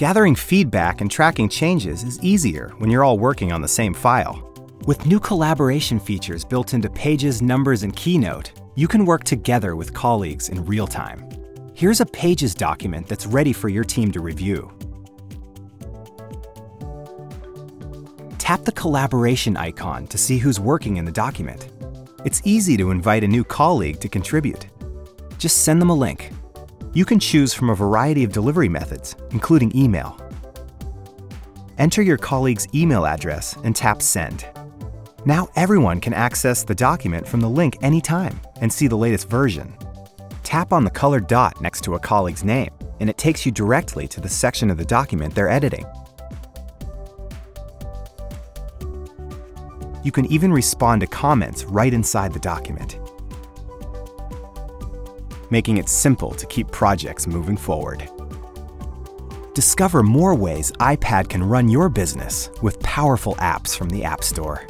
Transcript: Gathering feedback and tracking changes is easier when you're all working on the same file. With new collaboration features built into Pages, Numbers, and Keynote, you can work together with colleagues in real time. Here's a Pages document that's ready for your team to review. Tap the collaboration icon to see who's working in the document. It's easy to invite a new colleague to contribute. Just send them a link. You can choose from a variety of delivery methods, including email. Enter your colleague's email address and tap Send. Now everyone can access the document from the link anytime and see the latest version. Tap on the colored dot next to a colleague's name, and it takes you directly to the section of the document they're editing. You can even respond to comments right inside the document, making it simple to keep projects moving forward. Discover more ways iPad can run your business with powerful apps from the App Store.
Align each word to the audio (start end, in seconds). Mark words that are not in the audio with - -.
Gathering 0.00 0.34
feedback 0.34 1.02
and 1.02 1.10
tracking 1.10 1.46
changes 1.46 2.04
is 2.04 2.18
easier 2.22 2.72
when 2.78 2.88
you're 2.88 3.04
all 3.04 3.18
working 3.18 3.52
on 3.52 3.60
the 3.60 3.68
same 3.68 3.92
file. 3.92 4.50
With 4.86 5.04
new 5.04 5.20
collaboration 5.20 6.00
features 6.00 6.42
built 6.42 6.72
into 6.72 6.88
Pages, 6.88 7.42
Numbers, 7.42 7.82
and 7.82 7.94
Keynote, 7.94 8.50
you 8.76 8.88
can 8.88 9.04
work 9.04 9.24
together 9.24 9.76
with 9.76 9.92
colleagues 9.92 10.48
in 10.48 10.64
real 10.64 10.86
time. 10.86 11.28
Here's 11.74 12.00
a 12.00 12.06
Pages 12.06 12.54
document 12.54 13.08
that's 13.08 13.26
ready 13.26 13.52
for 13.52 13.68
your 13.68 13.84
team 13.84 14.10
to 14.12 14.20
review. 14.20 14.72
Tap 18.38 18.64
the 18.64 18.72
collaboration 18.72 19.54
icon 19.58 20.06
to 20.06 20.16
see 20.16 20.38
who's 20.38 20.58
working 20.58 20.96
in 20.96 21.04
the 21.04 21.12
document. 21.12 21.68
It's 22.24 22.40
easy 22.46 22.78
to 22.78 22.90
invite 22.90 23.22
a 23.22 23.28
new 23.28 23.44
colleague 23.44 24.00
to 24.00 24.08
contribute. 24.08 24.66
Just 25.36 25.58
send 25.62 25.78
them 25.78 25.90
a 25.90 25.94
link. 25.94 26.30
You 26.92 27.04
can 27.04 27.20
choose 27.20 27.54
from 27.54 27.70
a 27.70 27.74
variety 27.74 28.24
of 28.24 28.32
delivery 28.32 28.68
methods, 28.68 29.14
including 29.30 29.76
email. 29.76 30.20
Enter 31.78 32.02
your 32.02 32.18
colleague's 32.18 32.66
email 32.74 33.06
address 33.06 33.56
and 33.62 33.76
tap 33.76 34.02
Send. 34.02 34.44
Now 35.24 35.48
everyone 35.54 36.00
can 36.00 36.12
access 36.12 36.64
the 36.64 36.74
document 36.74 37.28
from 37.28 37.40
the 37.40 37.48
link 37.48 37.78
anytime 37.82 38.40
and 38.60 38.72
see 38.72 38.88
the 38.88 38.96
latest 38.96 39.28
version. 39.28 39.72
Tap 40.42 40.72
on 40.72 40.82
the 40.82 40.90
colored 40.90 41.28
dot 41.28 41.60
next 41.60 41.82
to 41.84 41.94
a 41.94 41.98
colleague's 42.00 42.42
name, 42.42 42.70
and 42.98 43.08
it 43.08 43.16
takes 43.16 43.46
you 43.46 43.52
directly 43.52 44.08
to 44.08 44.20
the 44.20 44.28
section 44.28 44.68
of 44.68 44.76
the 44.76 44.84
document 44.84 45.32
they're 45.32 45.48
editing. 45.48 45.86
You 50.02 50.10
can 50.10 50.26
even 50.26 50.52
respond 50.52 51.02
to 51.02 51.06
comments 51.06 51.64
right 51.64 51.94
inside 51.94 52.32
the 52.32 52.40
document, 52.40 52.98
making 55.50 55.76
it 55.78 55.88
simple 55.88 56.30
to 56.32 56.46
keep 56.46 56.70
projects 56.70 57.26
moving 57.26 57.56
forward. 57.56 58.08
Discover 59.54 60.02
more 60.02 60.34
ways 60.34 60.72
iPad 60.72 61.28
can 61.28 61.42
run 61.42 61.68
your 61.68 61.88
business 61.88 62.50
with 62.62 62.80
powerful 62.80 63.34
apps 63.36 63.76
from 63.76 63.88
the 63.88 64.04
App 64.04 64.22
Store. 64.22 64.66